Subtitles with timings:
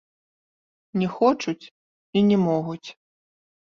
[1.03, 2.85] Не хочуць і не могуць.